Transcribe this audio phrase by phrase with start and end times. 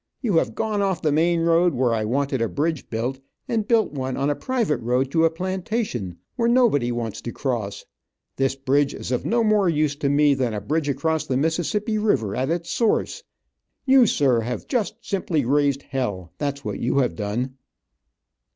[0.19, 3.91] You have gone off the main road, where I wanted a bridge built, and built
[3.91, 7.85] one on a private road to a plantation, where nobody wants to cross.
[8.37, 11.99] This bridge is of no more use to me than a bridge across the Mississippi
[11.99, 13.21] river at its source.
[13.85, 17.57] You, sir, have just simply raised hell, that's what you have done."